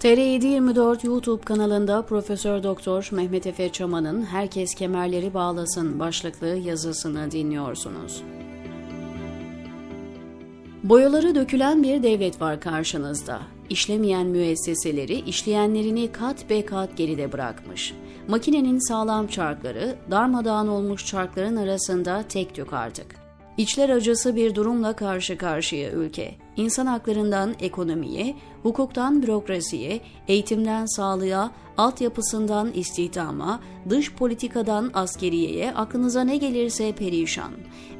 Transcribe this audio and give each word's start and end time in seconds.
TR724 0.00 1.06
YouTube 1.06 1.44
kanalında 1.44 2.02
Profesör 2.02 2.62
Doktor 2.62 3.08
Mehmet 3.12 3.46
Efe 3.46 3.72
Çaman'ın 3.72 4.22
Herkes 4.24 4.74
Kemerleri 4.74 5.34
Bağlasın 5.34 5.98
başlıklı 5.98 6.46
yazısını 6.46 7.30
dinliyorsunuz. 7.30 8.22
Boyaları 10.84 11.34
dökülen 11.34 11.82
bir 11.82 12.02
devlet 12.02 12.40
var 12.40 12.60
karşınızda. 12.60 13.40
İşlemeyen 13.70 14.26
müesseseleri 14.26 15.14
işleyenlerini 15.14 16.12
kat 16.12 16.50
be 16.50 16.66
kat 16.66 16.96
geride 16.96 17.32
bırakmış. 17.32 17.94
Makinenin 18.28 18.88
sağlam 18.88 19.26
çarkları 19.26 19.96
darmadağın 20.10 20.68
olmuş 20.68 21.06
çarkların 21.06 21.56
arasında 21.56 22.24
tek 22.28 22.54
tük 22.54 22.72
artık. 22.72 23.16
İçler 23.56 23.88
acısı 23.88 24.36
bir 24.36 24.54
durumla 24.54 24.96
karşı 24.96 25.38
karşıya 25.38 25.90
ülke. 25.90 26.34
İnsan 26.60 26.86
haklarından 26.86 27.54
ekonomiye, 27.60 28.34
hukuktan 28.62 29.22
bürokrasiye, 29.22 30.00
eğitimden 30.28 30.86
sağlığa, 30.86 31.50
altyapısından 31.76 32.72
istihdama, 32.74 33.60
dış 33.88 34.14
politikadan 34.14 34.90
askeriyeye 34.94 35.72
aklınıza 35.74 36.24
ne 36.24 36.36
gelirse 36.36 36.92
perişan. 36.92 37.52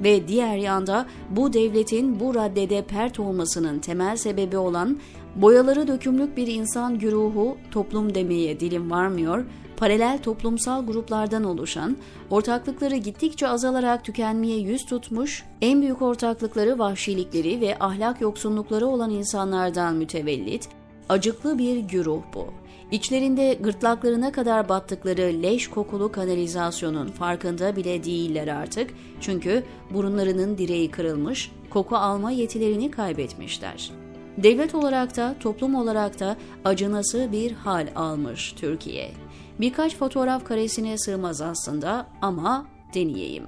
Ve 0.04 0.28
diğer 0.28 0.56
yanda 0.56 1.06
bu 1.30 1.52
devletin 1.52 2.20
bu 2.20 2.34
raddede 2.34 2.82
pert 2.82 3.20
olmasının 3.20 3.78
temel 3.78 4.16
sebebi 4.16 4.56
olan 4.56 4.98
boyaları 5.36 5.88
dökümlük 5.88 6.36
bir 6.36 6.46
insan 6.46 6.98
güruhu 6.98 7.56
toplum 7.70 8.14
demeye 8.14 8.60
dilim 8.60 8.90
varmıyor, 8.90 9.44
paralel 9.80 10.18
toplumsal 10.22 10.86
gruplardan 10.86 11.44
oluşan, 11.44 11.96
ortaklıkları 12.30 12.96
gittikçe 12.96 13.48
azalarak 13.48 14.04
tükenmeye 14.04 14.58
yüz 14.58 14.86
tutmuş, 14.86 15.44
en 15.60 15.82
büyük 15.82 16.02
ortaklıkları 16.02 16.78
vahşilikleri 16.78 17.60
ve 17.60 17.76
ahlak 17.80 18.20
yoksunlukları 18.20 18.86
olan 18.86 19.10
insanlardan 19.10 19.94
mütevellit, 19.94 20.68
acıklı 21.08 21.58
bir 21.58 21.76
güruh 21.76 22.22
bu. 22.34 22.46
İçlerinde 22.90 23.54
gırtlaklarına 23.60 24.32
kadar 24.32 24.68
battıkları 24.68 25.42
leş 25.42 25.68
kokulu 25.68 26.12
kanalizasyonun 26.12 27.08
farkında 27.08 27.76
bile 27.76 28.04
değiller 28.04 28.48
artık 28.48 28.90
çünkü 29.20 29.64
burunlarının 29.90 30.58
direği 30.58 30.90
kırılmış, 30.90 31.52
koku 31.70 31.96
alma 31.96 32.30
yetilerini 32.30 32.90
kaybetmişler. 32.90 33.90
Devlet 34.38 34.74
olarak 34.74 35.16
da 35.16 35.34
toplum 35.40 35.74
olarak 35.74 36.20
da 36.20 36.36
acınası 36.64 37.28
bir 37.32 37.52
hal 37.52 37.88
almış 37.96 38.52
Türkiye. 38.52 39.10
Birkaç 39.60 39.96
fotoğraf 39.96 40.44
karesine 40.44 40.98
sığmaz 40.98 41.40
aslında 41.40 42.06
ama 42.22 42.66
deneyeyim. 42.94 43.44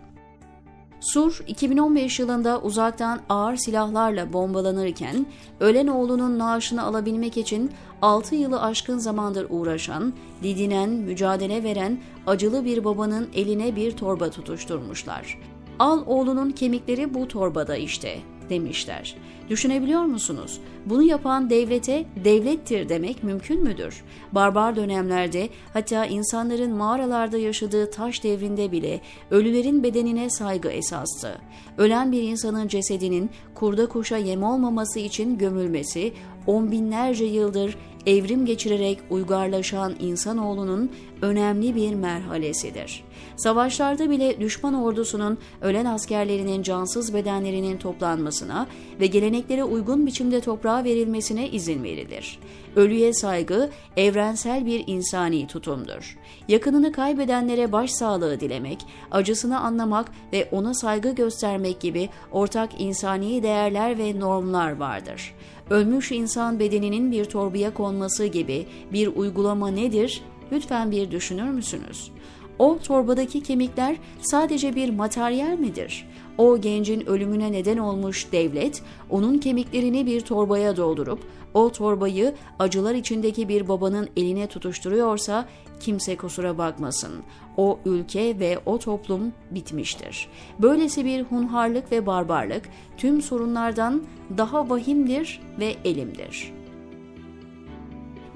Sur 1.00 1.44
2015 1.46 2.18
yılında 2.18 2.60
uzaktan 2.60 3.20
ağır 3.28 3.56
silahlarla 3.56 4.32
bombalanırken 4.32 5.26
ölen 5.60 5.86
oğlunun 5.86 6.38
naaşını 6.38 6.82
alabilmek 6.82 7.36
için 7.36 7.70
6 8.02 8.34
yılı 8.34 8.62
aşkın 8.62 8.98
zamandır 8.98 9.46
uğraşan, 9.50 10.12
didinen, 10.42 10.90
mücadele 10.90 11.64
veren 11.64 12.00
acılı 12.26 12.64
bir 12.64 12.84
babanın 12.84 13.28
eline 13.34 13.76
bir 13.76 13.96
torba 13.96 14.30
tutuşturmuşlar. 14.30 15.38
Al 15.78 16.02
oğlunun 16.06 16.50
kemikleri 16.50 17.14
bu 17.14 17.28
torbada 17.28 17.76
işte 17.76 18.18
demişler. 18.52 19.16
Düşünebiliyor 19.50 20.04
musunuz? 20.04 20.60
Bunu 20.86 21.02
yapan 21.02 21.50
devlete 21.50 22.04
devlettir 22.24 22.88
demek 22.88 23.24
mümkün 23.24 23.62
müdür? 23.62 24.04
Barbar 24.32 24.76
dönemlerde 24.76 25.48
hatta 25.72 26.06
insanların 26.06 26.72
mağaralarda 26.72 27.38
yaşadığı 27.38 27.90
taş 27.90 28.24
devrinde 28.24 28.72
bile 28.72 29.00
ölülerin 29.30 29.82
bedenine 29.82 30.30
saygı 30.30 30.68
esastı. 30.68 31.38
Ölen 31.78 32.12
bir 32.12 32.22
insanın 32.22 32.68
cesedinin 32.68 33.30
kurda 33.54 33.86
kuşa 33.86 34.16
yem 34.16 34.42
olmaması 34.42 34.98
için 34.98 35.38
gömülmesi 35.38 36.12
on 36.46 36.70
binlerce 36.70 37.24
yıldır 37.24 37.76
evrim 38.06 38.46
geçirerek 38.46 38.98
uygarlaşan 39.10 39.94
insanoğlunun 40.00 40.90
önemli 41.22 41.74
bir 41.74 41.94
merhalesidir. 41.94 43.04
Savaşlarda 43.36 44.10
bile 44.10 44.40
düşman 44.40 44.74
ordusunun 44.74 45.38
ölen 45.60 45.84
askerlerinin 45.84 46.62
cansız 46.62 47.14
bedenlerinin 47.14 47.78
toplanmasına 47.78 48.66
ve 49.00 49.06
geleneklere 49.06 49.64
uygun 49.64 50.06
biçimde 50.06 50.40
toprağa 50.40 50.84
verilmesine 50.84 51.48
izin 51.48 51.84
verilir. 51.84 52.38
Ölüye 52.76 53.14
saygı 53.14 53.70
evrensel 53.96 54.66
bir 54.66 54.84
insani 54.86 55.46
tutumdur. 55.46 56.18
Yakınını 56.48 56.92
kaybedenlere 56.92 57.72
başsağlığı 57.72 58.40
dilemek, 58.40 58.78
acısını 59.10 59.60
anlamak 59.60 60.12
ve 60.32 60.48
ona 60.52 60.74
saygı 60.74 61.14
göstermek 61.14 61.80
gibi 61.80 62.08
ortak 62.32 62.80
insani 62.80 63.42
değerler 63.42 63.98
ve 63.98 64.20
normlar 64.20 64.76
vardır. 64.76 65.34
Ölmüş 65.72 66.12
insan 66.12 66.58
bedeninin 66.58 67.12
bir 67.12 67.24
torbaya 67.24 67.74
konması 67.74 68.26
gibi 68.26 68.66
bir 68.92 69.06
uygulama 69.06 69.68
nedir? 69.68 70.22
Lütfen 70.52 70.90
bir 70.90 71.10
düşünür 71.10 71.48
müsünüz? 71.48 72.10
O 72.58 72.78
torbadaki 72.78 73.42
kemikler 73.42 73.96
sadece 74.20 74.74
bir 74.74 74.90
materyal 74.90 75.58
midir? 75.58 76.08
O 76.38 76.60
gencin 76.60 77.06
ölümüne 77.06 77.52
neden 77.52 77.78
olmuş 77.78 78.32
devlet, 78.32 78.82
onun 79.10 79.38
kemiklerini 79.38 80.06
bir 80.06 80.20
torbaya 80.20 80.76
doldurup 80.76 81.18
o 81.54 81.72
torbayı 81.72 82.34
acılar 82.58 82.94
içindeki 82.94 83.48
bir 83.48 83.68
babanın 83.68 84.08
eline 84.16 84.46
tutuşturuyorsa 84.46 85.48
kimse 85.80 86.16
kusura 86.16 86.58
bakmasın. 86.58 87.12
O 87.56 87.78
ülke 87.84 88.38
ve 88.38 88.58
o 88.66 88.78
toplum 88.78 89.32
bitmiştir. 89.50 90.28
Böylesi 90.58 91.04
bir 91.04 91.22
hunharlık 91.22 91.92
ve 91.92 92.06
barbarlık 92.06 92.68
tüm 92.96 93.22
sorunlardan 93.22 94.02
daha 94.38 94.70
vahimdir 94.70 95.40
ve 95.58 95.74
elimdir. 95.84 96.52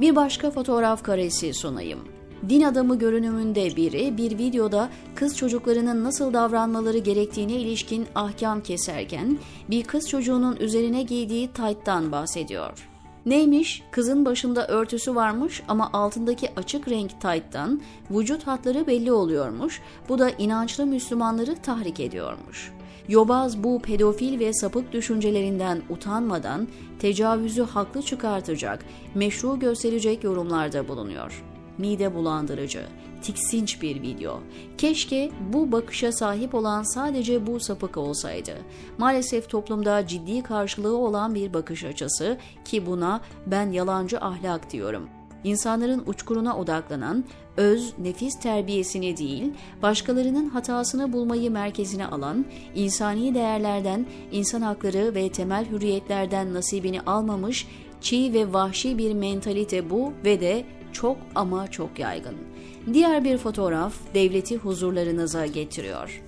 Bir 0.00 0.16
başka 0.16 0.50
fotoğraf 0.50 1.02
karesi 1.02 1.54
sunayım 1.54 2.15
din 2.48 2.62
adamı 2.62 2.98
görünümünde 2.98 3.76
biri 3.76 4.16
bir 4.16 4.38
videoda 4.38 4.88
kız 5.14 5.36
çocuklarının 5.36 6.04
nasıl 6.04 6.32
davranmaları 6.32 6.98
gerektiğine 6.98 7.52
ilişkin 7.52 8.06
ahkam 8.14 8.62
keserken 8.62 9.38
bir 9.70 9.84
kız 9.84 10.08
çocuğunun 10.08 10.56
üzerine 10.56 11.02
giydiği 11.02 11.52
tayttan 11.52 12.12
bahsediyor. 12.12 12.88
Neymiş? 13.26 13.82
Kızın 13.90 14.24
başında 14.24 14.66
örtüsü 14.66 15.14
varmış 15.14 15.62
ama 15.68 15.90
altındaki 15.92 16.50
açık 16.56 16.88
renk 16.88 17.20
tayttan 17.20 17.80
vücut 18.10 18.46
hatları 18.46 18.86
belli 18.86 19.12
oluyormuş. 19.12 19.80
Bu 20.08 20.18
da 20.18 20.30
inançlı 20.30 20.86
Müslümanları 20.86 21.56
tahrik 21.56 22.00
ediyormuş. 22.00 22.72
Yobaz 23.08 23.62
bu 23.64 23.82
pedofil 23.82 24.38
ve 24.40 24.52
sapık 24.52 24.92
düşüncelerinden 24.92 25.82
utanmadan 25.90 26.68
tecavüzü 26.98 27.62
haklı 27.62 28.02
çıkartacak, 28.02 28.84
meşru 29.14 29.58
gösterecek 29.58 30.24
yorumlarda 30.24 30.88
bulunuyor 30.88 31.45
mide 31.78 32.14
bulandırıcı, 32.14 32.82
tiksinç 33.22 33.82
bir 33.82 34.02
video. 34.02 34.40
Keşke 34.78 35.30
bu 35.52 35.72
bakışa 35.72 36.12
sahip 36.12 36.54
olan 36.54 36.82
sadece 36.82 37.46
bu 37.46 37.60
sapık 37.60 37.96
olsaydı. 37.96 38.52
Maalesef 38.98 39.48
toplumda 39.48 40.06
ciddi 40.06 40.42
karşılığı 40.42 40.96
olan 40.96 41.34
bir 41.34 41.54
bakış 41.54 41.84
açısı 41.84 42.38
ki 42.64 42.86
buna 42.86 43.20
ben 43.46 43.70
yalancı 43.70 44.20
ahlak 44.20 44.72
diyorum. 44.72 45.08
İnsanların 45.44 46.02
uçkuruna 46.06 46.58
odaklanan, 46.58 47.24
öz, 47.56 47.92
nefis 47.98 48.40
terbiyesini 48.40 49.16
değil, 49.16 49.52
başkalarının 49.82 50.48
hatasını 50.48 51.12
bulmayı 51.12 51.50
merkezine 51.50 52.06
alan, 52.06 52.46
insani 52.74 53.34
değerlerden, 53.34 54.06
insan 54.32 54.60
hakları 54.60 55.14
ve 55.14 55.28
temel 55.28 55.66
hürriyetlerden 55.70 56.54
nasibini 56.54 57.00
almamış, 57.00 57.66
çiğ 58.00 58.32
ve 58.32 58.52
vahşi 58.52 58.98
bir 58.98 59.14
mentalite 59.14 59.90
bu 59.90 60.12
ve 60.24 60.40
de 60.40 60.64
çok 60.96 61.16
ama 61.34 61.70
çok 61.70 61.98
yaygın. 61.98 62.34
Diğer 62.92 63.24
bir 63.24 63.38
fotoğraf 63.38 63.94
devleti 64.14 64.56
huzurlarınıza 64.56 65.46
getiriyor. 65.46 66.22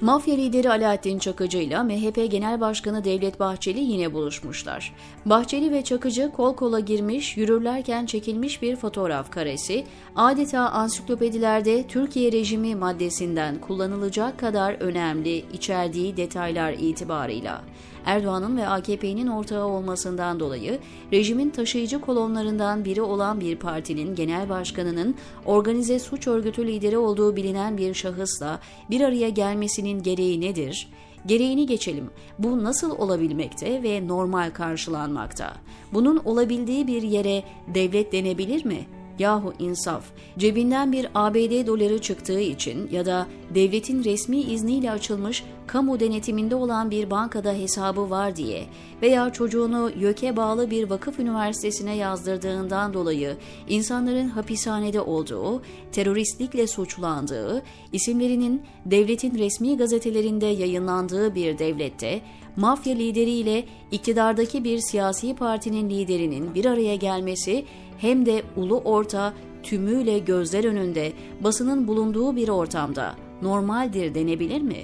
Mafya 0.00 0.34
lideri 0.34 0.70
Alaaddin 0.70 1.18
Çakıcı 1.18 1.58
ile 1.58 1.82
MHP 1.82 2.30
Genel 2.30 2.60
Başkanı 2.60 3.04
Devlet 3.04 3.40
Bahçeli 3.40 3.80
yine 3.80 4.12
buluşmuşlar. 4.12 4.94
Bahçeli 5.26 5.72
ve 5.72 5.84
Çakıcı 5.84 6.32
kol 6.36 6.56
kola 6.56 6.80
girmiş, 6.80 7.36
yürürlerken 7.36 8.06
çekilmiş 8.06 8.62
bir 8.62 8.76
fotoğraf 8.76 9.30
karesi, 9.30 9.84
adeta 10.16 10.60
ansiklopedilerde 10.60 11.86
Türkiye 11.86 12.32
rejimi 12.32 12.74
maddesinden 12.74 13.60
kullanılacak 13.60 14.38
kadar 14.38 14.72
önemli 14.72 15.44
içerdiği 15.52 16.16
detaylar 16.16 16.72
itibarıyla. 16.72 17.62
Erdoğan'ın 18.08 18.56
ve 18.56 18.68
AKP'nin 18.68 19.26
ortağı 19.26 19.66
olmasından 19.66 20.40
dolayı 20.40 20.78
rejimin 21.12 21.50
taşıyıcı 21.50 22.00
kolonlarından 22.00 22.84
biri 22.84 23.02
olan 23.02 23.40
bir 23.40 23.56
partinin 23.56 24.14
genel 24.14 24.48
başkanının 24.48 25.14
organize 25.46 25.98
suç 25.98 26.26
örgütü 26.26 26.66
lideri 26.66 26.98
olduğu 26.98 27.36
bilinen 27.36 27.76
bir 27.76 27.94
şahısla 27.94 28.60
bir 28.90 29.00
araya 29.00 29.28
gelmesinin 29.28 30.02
gereği 30.02 30.40
nedir? 30.40 30.88
Gereğini 31.26 31.66
geçelim. 31.66 32.10
Bu 32.38 32.64
nasıl 32.64 32.90
olabilmekte 32.90 33.82
ve 33.82 34.08
normal 34.08 34.50
karşılanmakta? 34.50 35.54
Bunun 35.92 36.16
olabildiği 36.24 36.86
bir 36.86 37.02
yere 37.02 37.42
devlet 37.74 38.12
denebilir 38.12 38.64
mi? 38.64 38.97
Yahu 39.18 39.52
insaf, 39.58 40.04
cebinden 40.38 40.92
bir 40.92 41.08
ABD 41.14 41.66
doları 41.66 41.98
çıktığı 41.98 42.40
için 42.40 42.88
ya 42.92 43.06
da 43.06 43.26
devletin 43.54 44.04
resmi 44.04 44.40
izniyle 44.40 44.90
açılmış 44.90 45.44
kamu 45.66 46.00
denetiminde 46.00 46.54
olan 46.54 46.90
bir 46.90 47.10
bankada 47.10 47.52
hesabı 47.52 48.10
var 48.10 48.36
diye 48.36 48.66
veya 49.02 49.30
çocuğunu 49.32 49.90
YÖK'e 50.00 50.36
bağlı 50.36 50.70
bir 50.70 50.90
vakıf 50.90 51.18
üniversitesine 51.18 51.96
yazdırdığından 51.96 52.94
dolayı 52.94 53.36
insanların 53.68 54.28
hapishanede 54.28 55.00
olduğu, 55.00 55.62
teröristlikle 55.92 56.66
suçlandığı, 56.66 57.62
isimlerinin 57.92 58.62
devletin 58.86 59.38
resmi 59.38 59.76
gazetelerinde 59.76 60.46
yayınlandığı 60.46 61.34
bir 61.34 61.58
devlette 61.58 62.20
mafya 62.58 62.94
lideriyle 62.94 63.64
iktidardaki 63.90 64.64
bir 64.64 64.78
siyasi 64.78 65.34
partinin 65.34 65.90
liderinin 65.90 66.54
bir 66.54 66.64
araya 66.64 66.96
gelmesi 66.96 67.64
hem 67.98 68.26
de 68.26 68.42
ulu 68.56 68.78
orta 68.78 69.34
tümüyle 69.62 70.18
gözler 70.18 70.64
önünde 70.64 71.12
basının 71.40 71.88
bulunduğu 71.88 72.36
bir 72.36 72.48
ortamda 72.48 73.14
normaldir 73.42 74.14
denebilir 74.14 74.62
mi? 74.62 74.76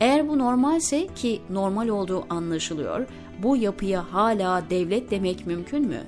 Eğer 0.00 0.28
bu 0.28 0.38
normalse 0.38 1.06
ki 1.06 1.40
normal 1.50 1.88
olduğu 1.88 2.24
anlaşılıyor, 2.30 3.06
bu 3.42 3.56
yapıya 3.56 4.12
hala 4.12 4.70
devlet 4.70 5.10
demek 5.10 5.46
mümkün 5.46 5.86
mü? 5.86 6.00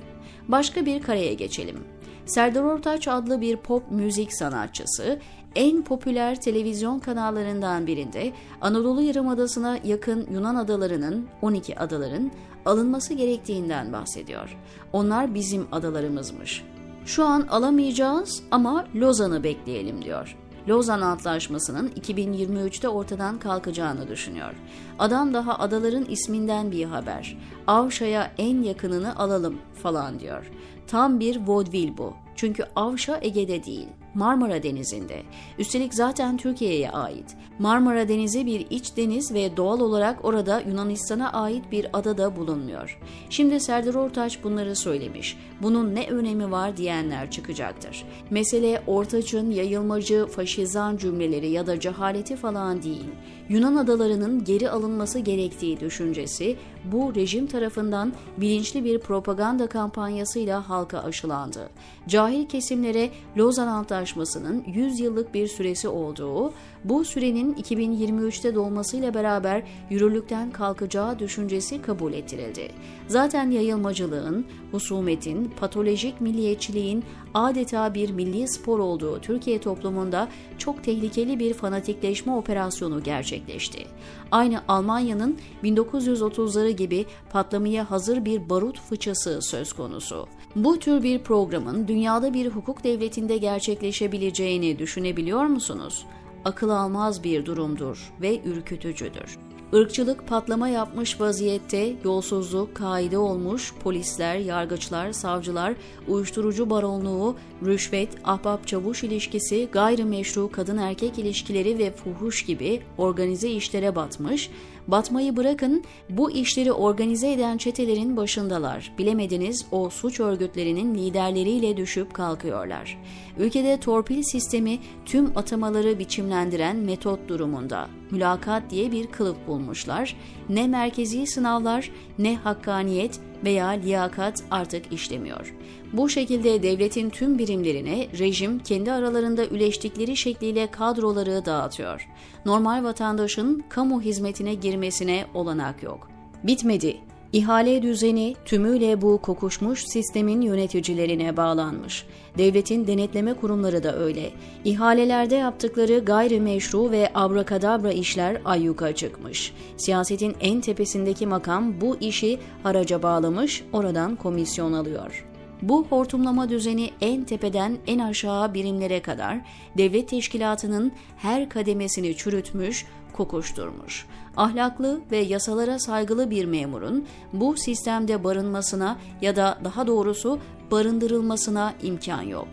Başka 0.47 0.85
bir 0.85 1.01
kareye 1.01 1.33
geçelim. 1.33 1.77
Serdar 2.25 2.63
Ortaç 2.63 3.07
adlı 3.07 3.41
bir 3.41 3.57
pop 3.57 3.91
müzik 3.91 4.33
sanatçısı 4.33 5.19
en 5.57 5.81
popüler 5.83 6.41
televizyon 6.41 6.99
kanallarından 6.99 7.87
birinde 7.87 8.33
Anadolu 8.61 9.01
Yarımadası'na 9.01 9.77
yakın 9.83 10.27
Yunan 10.31 10.55
adalarının 10.55 11.27
12 11.41 11.79
adaların 11.79 12.31
alınması 12.65 13.13
gerektiğinden 13.13 13.93
bahsediyor. 13.93 14.57
Onlar 14.93 15.33
bizim 15.33 15.67
adalarımızmış. 15.71 16.63
Şu 17.05 17.23
an 17.23 17.41
alamayacağız 17.41 18.43
ama 18.51 18.85
Lozan'ı 18.95 19.43
bekleyelim 19.43 20.05
diyor. 20.05 20.37
Lozan 20.69 21.01
Antlaşması'nın 21.01 21.87
2023'te 21.87 22.89
ortadan 22.89 23.39
kalkacağını 23.39 24.07
düşünüyor. 24.07 24.53
Adam 24.99 25.33
daha 25.33 25.59
adaların 25.59 26.05
isminden 26.05 26.71
bir 26.71 26.85
haber. 26.85 27.37
Avşa'ya 27.67 28.31
en 28.37 28.61
yakınını 28.61 29.15
alalım 29.15 29.57
falan 29.83 30.19
diyor. 30.19 30.51
Tam 30.87 31.19
bir 31.19 31.47
vaudeville 31.47 31.97
bu. 31.97 32.13
Çünkü 32.35 32.63
Avşa 32.75 33.19
Ege'de 33.21 33.63
değil. 33.63 33.87
Marmara 34.17 34.63
Denizi'nde. 34.63 35.21
Üstelik 35.59 35.93
zaten 35.93 36.37
Türkiye'ye 36.37 36.91
ait. 36.91 37.35
Marmara 37.59 38.07
Denizi 38.07 38.45
bir 38.45 38.67
iç 38.69 38.97
deniz 38.97 39.33
ve 39.33 39.57
doğal 39.57 39.79
olarak 39.79 40.25
orada 40.25 40.59
Yunanistan'a 40.59 41.33
ait 41.33 41.71
bir 41.71 41.87
adada 41.93 42.35
bulunmuyor. 42.35 42.99
Şimdi 43.29 43.59
Serdar 43.59 43.93
Ortaç 43.93 44.43
bunları 44.43 44.75
söylemiş. 44.75 45.37
Bunun 45.61 45.95
ne 45.95 46.07
önemi 46.07 46.51
var 46.51 46.77
diyenler 46.77 47.31
çıkacaktır. 47.31 48.05
Mesele 48.29 48.81
Ortaç'ın 48.87 49.51
yayılmacı, 49.51 50.27
faşizan 50.27 50.97
cümleleri 50.97 51.49
ya 51.49 51.67
da 51.67 51.79
cehaleti 51.79 52.35
falan 52.35 52.83
değil. 52.83 53.09
Yunan 53.49 53.75
adalarının 53.75 54.43
geri 54.43 54.69
alınması 54.69 55.19
gerektiği 55.19 55.79
düşüncesi 55.79 56.55
bu 56.91 57.15
rejim 57.15 57.47
tarafından 57.47 58.13
bilinçli 58.37 58.83
bir 58.83 58.99
propaganda 58.99 59.67
kampanyasıyla 59.67 60.69
halka 60.69 60.99
aşılandı. 60.99 61.69
Cahil 62.07 62.45
kesimlere 62.45 63.09
Lozan 63.37 63.67
Antlaşması'nın 63.67 64.63
100 64.67 64.99
yıllık 64.99 65.33
bir 65.33 65.47
süresi 65.47 65.87
olduğu, 65.87 66.53
bu 66.83 67.05
sürenin 67.05 67.53
2023'te 67.53 68.55
dolmasıyla 68.55 69.13
beraber 69.13 69.63
yürürlükten 69.89 70.51
kalkacağı 70.51 71.19
düşüncesi 71.19 71.81
kabul 71.81 72.13
ettirildi. 72.13 72.71
Zaten 73.07 73.51
yayılmacılığın, 73.51 74.45
husumetin, 74.71 75.53
patolojik 75.59 76.21
milliyetçiliğin 76.21 77.03
adeta 77.37 77.93
bir 77.93 78.09
milli 78.11 78.47
spor 78.47 78.79
olduğu 78.79 79.19
Türkiye 79.21 79.61
toplumunda 79.61 80.27
çok 80.57 80.83
tehlikeli 80.83 81.39
bir 81.39 81.53
fanatikleşme 81.53 82.33
operasyonu 82.33 83.03
gerçekleşti. 83.03 83.85
Aynı 84.31 84.61
Almanya'nın 84.67 85.37
1930'ları 85.63 86.69
gibi 86.69 87.05
patlamaya 87.31 87.91
hazır 87.91 88.25
bir 88.25 88.49
barut 88.49 88.79
fıçısı 88.79 89.41
söz 89.41 89.73
konusu. 89.73 90.27
Bu 90.55 90.79
tür 90.79 91.03
bir 91.03 91.19
programın 91.19 91.87
dünyada 91.87 92.33
bir 92.33 92.47
hukuk 92.47 92.83
devletinde 92.83 93.37
gerçekleşebileceğini 93.37 94.79
düşünebiliyor 94.79 95.45
musunuz? 95.45 96.05
Akıl 96.45 96.69
almaz 96.69 97.23
bir 97.23 97.45
durumdur 97.45 98.13
ve 98.21 98.41
ürkütücüdür. 98.43 99.46
Irkçılık 99.73 100.27
patlama 100.27 100.69
yapmış 100.69 101.21
vaziyette 101.21 101.93
yolsuzluk 102.03 102.75
kaide 102.75 103.17
olmuş 103.17 103.73
polisler, 103.83 104.35
yargıçlar, 104.35 105.11
savcılar, 105.11 105.73
uyuşturucu 106.07 106.69
baronluğu, 106.69 107.35
rüşvet, 107.65 108.09
ahbap 108.23 108.67
çavuş 108.67 109.03
ilişkisi, 109.03 109.67
gayrimeşru 109.71 110.51
kadın 110.51 110.77
erkek 110.77 111.19
ilişkileri 111.19 111.77
ve 111.77 111.91
fuhuş 111.91 112.45
gibi 112.45 112.81
organize 112.97 113.49
işlere 113.49 113.95
batmış, 113.95 114.49
batmayı 114.87 115.35
bırakın 115.35 115.83
bu 116.09 116.31
işleri 116.31 116.71
organize 116.71 117.31
eden 117.31 117.57
çetelerin 117.57 118.17
başındalar. 118.17 118.93
Bilemediniz 118.97 119.65
o 119.71 119.89
suç 119.89 120.19
örgütlerinin 120.19 120.95
liderleriyle 120.95 121.77
düşüp 121.77 122.13
kalkıyorlar. 122.13 122.97
Ülkede 123.39 123.79
torpil 123.79 124.23
sistemi 124.23 124.79
tüm 125.05 125.37
atamaları 125.37 125.99
biçimlendiren 125.99 126.75
metot 126.75 127.27
durumunda. 127.27 127.89
Mülakat 128.11 128.69
diye 128.69 128.91
bir 128.91 129.07
kılıf 129.07 129.37
bulmuşlar. 129.47 130.15
Ne 130.49 130.67
merkezi 130.67 131.27
sınavlar 131.27 131.91
ne 132.19 132.35
hakkaniyet 132.35 133.19
veya 133.43 133.67
liyakat 133.67 134.43
artık 134.51 134.93
işlemiyor. 134.93 135.53
Bu 135.93 136.09
şekilde 136.09 136.63
devletin 136.63 137.09
tüm 137.09 137.37
birimlerine 137.37 138.07
rejim 138.19 138.59
kendi 138.59 138.91
aralarında 138.91 139.45
üleştikleri 139.45 140.17
şekliyle 140.17 140.71
kadroları 140.71 141.45
dağıtıyor. 141.45 142.07
Normal 142.45 142.83
vatandaşın 142.83 143.63
kamu 143.69 144.01
hizmetine 144.01 144.53
girmesine 144.53 145.25
olanak 145.33 145.83
yok. 145.83 146.09
Bitmedi. 146.43 146.97
İhale 147.33 147.81
düzeni 147.81 148.35
tümüyle 148.45 149.01
bu 149.01 149.17
kokuşmuş 149.21 149.83
sistemin 149.87 150.41
yöneticilerine 150.41 151.37
bağlanmış. 151.37 152.05
Devletin 152.37 152.87
denetleme 152.87 153.33
kurumları 153.33 153.83
da 153.83 153.99
öyle. 153.99 154.31
İhalelerde 154.65 155.35
yaptıkları 155.35 155.99
gayrimeşru 155.99 156.91
ve 156.91 157.11
abrakadabra 157.15 157.91
işler 157.91 158.41
ayyuka 158.45 158.95
çıkmış. 158.95 159.53
Siyasetin 159.77 160.35
en 160.39 160.61
tepesindeki 160.61 161.27
makam 161.27 161.81
bu 161.81 161.97
işi 161.99 162.39
haraca 162.63 163.03
bağlamış, 163.03 163.63
oradan 163.73 164.15
komisyon 164.15 164.73
alıyor. 164.73 165.27
Bu 165.61 165.85
hortumlama 165.89 166.49
düzeni 166.49 166.91
en 167.01 167.23
tepeden 167.23 167.77
en 167.87 167.99
aşağı 167.99 168.53
birimlere 168.53 169.01
kadar 169.01 169.39
devlet 169.77 170.09
teşkilatının 170.09 170.91
her 171.17 171.49
kademesini 171.49 172.17
çürütmüş, 172.17 172.85
kokuşturmuş. 173.13 174.05
Ahlaklı 174.37 175.01
ve 175.11 175.17
yasalara 175.17 175.79
saygılı 175.79 176.29
bir 176.29 176.45
memurun 176.45 177.05
bu 177.33 177.57
sistemde 177.57 178.23
barınmasına 178.23 178.97
ya 179.21 179.35
da 179.35 179.57
daha 179.63 179.87
doğrusu 179.87 180.39
barındırılmasına 180.71 181.73
imkan 181.83 182.21
yok. 182.21 182.47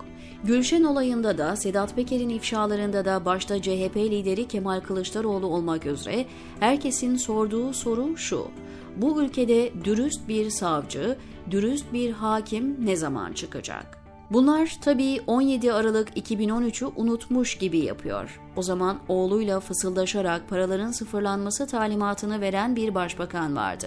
Gülşen 0.45 0.85
olayında 0.85 1.39
da 1.39 1.57
Sedat 1.57 1.97
Peker'in 1.97 2.29
ifşalarında 2.29 3.05
da 3.05 3.25
başta 3.25 3.63
CHP 3.63 3.97
lideri 3.97 4.49
Kemal 4.49 4.81
Kılıçdaroğlu 4.81 5.47
olmak 5.47 5.87
üzere 5.87 6.27
herkesin 6.61 7.17
sorduğu 7.17 7.73
soru 7.73 8.17
şu. 8.17 8.49
Bu 8.97 9.23
ülkede 9.23 9.73
dürüst 9.85 10.29
bir 10.29 10.51
savcı, 10.51 11.17
dürüst 11.51 11.93
bir 11.93 12.11
hakim 12.11 12.87
ne 12.87 12.97
zaman 12.97 13.33
çıkacak? 13.33 13.99
Bunlar 14.31 14.77
tabii 14.81 15.21
17 15.27 15.73
Aralık 15.73 16.17
2013'ü 16.17 16.91
unutmuş 16.97 17.59
gibi 17.59 17.79
yapıyor. 17.79 18.41
O 18.57 18.63
zaman 18.63 18.99
oğluyla 19.09 19.61
fısıldaşarak 19.61 20.49
paraların 20.49 20.91
sıfırlanması 20.91 21.67
talimatını 21.67 22.41
veren 22.41 22.77
bir 22.77 22.95
başbakan 22.95 23.57
vardı. 23.57 23.87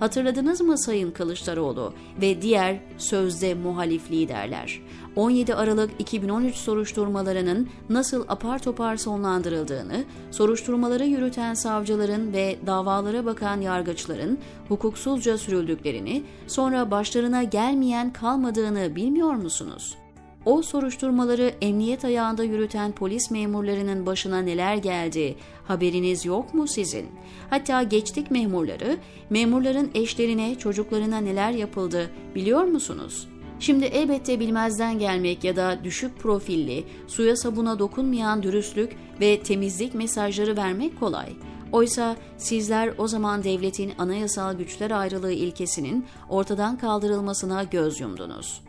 Hatırladınız 0.00 0.60
mı 0.60 0.78
Sayın 0.78 1.10
Kılıçdaroğlu 1.10 1.94
ve 2.20 2.42
diğer 2.42 2.80
sözde 2.98 3.54
muhalif 3.54 4.10
liderler? 4.10 4.80
17 5.16 5.54
Aralık 5.54 5.90
2013 5.98 6.54
soruşturmalarının 6.56 7.68
nasıl 7.88 8.24
apar 8.28 8.58
topar 8.58 8.96
sonlandırıldığını, 8.96 10.04
soruşturmaları 10.30 11.04
yürüten 11.04 11.54
savcıların 11.54 12.32
ve 12.32 12.58
davalara 12.66 13.24
bakan 13.24 13.60
yargıçların 13.60 14.38
hukuksuzca 14.68 15.38
sürüldüklerini, 15.38 16.24
sonra 16.46 16.90
başlarına 16.90 17.42
gelmeyen 17.42 18.12
kalmadığını 18.12 18.96
bilmiyor 18.96 19.34
musunuz? 19.34 20.03
O 20.44 20.62
soruşturmaları 20.62 21.54
emniyet 21.60 22.04
ayağında 22.04 22.44
yürüten 22.44 22.92
polis 22.92 23.30
memurlarının 23.30 24.06
başına 24.06 24.38
neler 24.42 24.76
geldi 24.76 25.36
haberiniz 25.64 26.24
yok 26.24 26.54
mu 26.54 26.66
sizin? 26.68 27.06
Hatta 27.50 27.82
geçtik 27.82 28.30
memurları, 28.30 28.96
memurların 29.30 29.90
eşlerine, 29.94 30.58
çocuklarına 30.58 31.18
neler 31.18 31.50
yapıldı 31.50 32.10
biliyor 32.34 32.64
musunuz?'' 32.64 33.34
Şimdi 33.60 33.84
elbette 33.84 34.40
bilmezden 34.40 34.98
gelmek 34.98 35.44
ya 35.44 35.56
da 35.56 35.84
düşük 35.84 36.18
profilli, 36.18 36.84
suya 37.06 37.36
sabuna 37.36 37.78
dokunmayan 37.78 38.42
dürüstlük 38.42 38.96
ve 39.20 39.42
temizlik 39.42 39.94
mesajları 39.94 40.56
vermek 40.56 41.00
kolay. 41.00 41.32
Oysa 41.72 42.16
sizler 42.36 42.94
o 42.98 43.08
zaman 43.08 43.44
devletin 43.44 43.92
anayasal 43.98 44.54
güçler 44.54 44.90
ayrılığı 44.90 45.32
ilkesinin 45.32 46.06
ortadan 46.28 46.78
kaldırılmasına 46.78 47.64
göz 47.64 48.00
yumdunuz. 48.00 48.62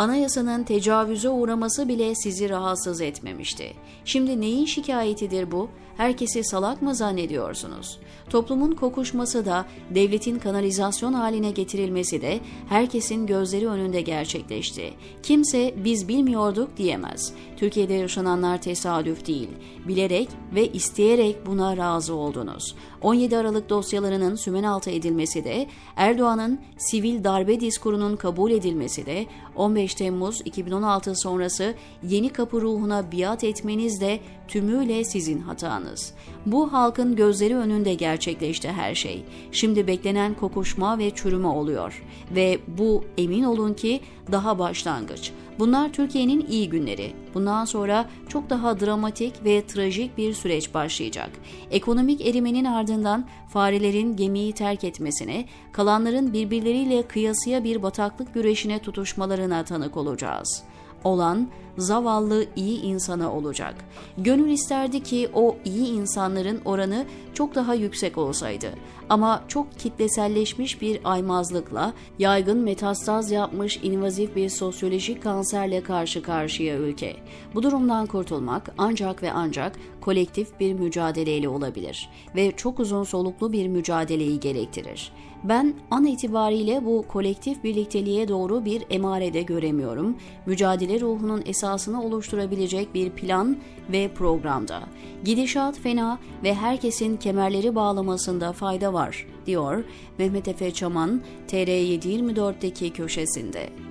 Anayasanın 0.00 0.64
tecavüze 0.64 1.28
uğraması 1.28 1.88
bile 1.88 2.14
sizi 2.14 2.50
rahatsız 2.50 3.00
etmemişti. 3.00 3.72
Şimdi 4.04 4.40
neyin 4.40 4.64
şikayetidir 4.64 5.50
bu? 5.50 5.70
Herkesi 6.00 6.44
salak 6.44 6.82
mı 6.82 6.94
zannediyorsunuz? 6.94 7.98
Toplumun 8.30 8.72
kokuşması 8.72 9.44
da, 9.44 9.66
devletin 9.90 10.38
kanalizasyon 10.38 11.12
haline 11.12 11.50
getirilmesi 11.50 12.22
de 12.22 12.40
herkesin 12.68 13.26
gözleri 13.26 13.68
önünde 13.68 14.00
gerçekleşti. 14.00 14.92
Kimse 15.22 15.74
biz 15.84 16.08
bilmiyorduk 16.08 16.76
diyemez. 16.76 17.32
Türkiye'de 17.56 17.94
yaşananlar 17.94 18.62
tesadüf 18.62 19.26
değil. 19.26 19.48
Bilerek 19.88 20.28
ve 20.54 20.72
isteyerek 20.72 21.46
buna 21.46 21.76
razı 21.76 22.14
oldunuz. 22.14 22.74
17 23.02 23.36
Aralık 23.36 23.70
dosyalarının 23.70 24.34
sümenaltı 24.34 24.90
edilmesi 24.90 25.44
de, 25.44 25.66
Erdoğan'ın 25.96 26.60
sivil 26.78 27.24
darbe 27.24 27.60
diskurunun 27.60 28.16
kabul 28.16 28.50
edilmesi 28.50 29.06
de, 29.06 29.26
15 29.56 29.94
Temmuz 29.94 30.40
2016 30.44 31.14
sonrası 31.16 31.74
yeni 32.02 32.28
kapı 32.28 32.60
ruhuna 32.60 33.12
biat 33.12 33.44
etmeniz 33.44 34.00
de 34.00 34.20
tümüyle 34.50 35.04
sizin 35.04 35.40
hatanız. 35.40 36.14
Bu 36.46 36.72
halkın 36.72 37.16
gözleri 37.16 37.56
önünde 37.56 37.94
gerçekleşti 37.94 38.68
her 38.68 38.94
şey. 38.94 39.24
Şimdi 39.52 39.86
beklenen 39.86 40.34
kokuşma 40.34 40.98
ve 40.98 41.10
çürüme 41.10 41.46
oluyor. 41.46 42.02
Ve 42.34 42.58
bu 42.68 43.04
emin 43.18 43.44
olun 43.44 43.74
ki 43.74 44.00
daha 44.32 44.58
başlangıç. 44.58 45.32
Bunlar 45.58 45.92
Türkiye'nin 45.92 46.46
iyi 46.50 46.68
günleri. 46.70 47.12
Bundan 47.34 47.64
sonra 47.64 48.08
çok 48.28 48.50
daha 48.50 48.80
dramatik 48.80 49.44
ve 49.44 49.66
trajik 49.66 50.18
bir 50.18 50.32
süreç 50.34 50.74
başlayacak. 50.74 51.30
Ekonomik 51.70 52.26
erimenin 52.26 52.64
ardından 52.64 53.26
farelerin 53.48 54.16
gemiyi 54.16 54.52
terk 54.52 54.84
etmesine, 54.84 55.44
kalanların 55.72 56.32
birbirleriyle 56.32 57.02
kıyasıya 57.02 57.64
bir 57.64 57.82
bataklık 57.82 58.34
güreşine 58.34 58.78
tutuşmalarına 58.78 59.64
tanık 59.64 59.96
olacağız 59.96 60.64
olan 61.04 61.48
zavallı 61.78 62.46
iyi 62.56 62.82
insana 62.82 63.32
olacak. 63.32 63.74
Gönül 64.18 64.50
isterdi 64.50 65.02
ki 65.02 65.30
o 65.34 65.56
iyi 65.64 65.86
insanların 65.86 66.60
oranı 66.64 67.06
çok 67.34 67.54
daha 67.54 67.74
yüksek 67.74 68.18
olsaydı. 68.18 68.66
Ama 69.08 69.44
çok 69.48 69.78
kitleselleşmiş 69.78 70.82
bir 70.82 71.00
aymazlıkla, 71.04 71.92
yaygın 72.18 72.58
metastaz 72.58 73.30
yapmış 73.30 73.76
invazif 73.82 74.36
bir 74.36 74.48
sosyolojik 74.48 75.22
kanserle 75.22 75.82
karşı 75.82 76.22
karşıya 76.22 76.76
ülke. 76.76 77.16
Bu 77.54 77.62
durumdan 77.62 78.06
kurtulmak 78.06 78.74
ancak 78.78 79.22
ve 79.22 79.32
ancak 79.32 79.78
kolektif 80.00 80.60
bir 80.60 80.72
mücadeleyle 80.72 81.48
olabilir 81.48 82.10
ve 82.36 82.52
çok 82.56 82.80
uzun 82.80 83.04
soluklu 83.04 83.52
bir 83.52 83.68
mücadeleyi 83.68 84.40
gerektirir. 84.40 85.12
Ben 85.44 85.74
an 85.90 86.06
itibariyle 86.06 86.84
bu 86.84 87.04
kolektif 87.08 87.64
birlikteliğe 87.64 88.28
doğru 88.28 88.64
bir 88.64 88.82
emarede 88.90 89.42
göremiyorum. 89.42 90.16
Mücadele 90.46 91.00
ruhunun 91.00 91.42
esasını 91.46 92.02
oluşturabilecek 92.02 92.94
bir 92.94 93.10
plan 93.10 93.56
ve 93.92 94.08
programda. 94.14 94.82
Gidişat 95.24 95.78
fena 95.78 96.18
ve 96.44 96.54
herkesin 96.54 97.16
kemerleri 97.16 97.74
bağlamasında 97.74 98.52
fayda 98.52 98.92
var, 98.92 99.26
diyor 99.46 99.84
Mehmet 100.18 100.48
Efe 100.48 100.70
Çaman 100.70 101.22
TR724'deki 101.48 102.90
köşesinde. 102.90 103.89